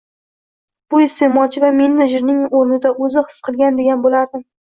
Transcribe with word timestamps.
Bu 0.93 1.01
isteʼmolchi 1.03 1.61
va 1.65 1.69
menejerning 1.81 2.41
oʻrnida 2.61 2.95
oʻzni 3.07 3.23
his 3.29 3.39
qilish 3.49 3.77
degan 3.83 4.05
boʻlardim. 4.07 4.45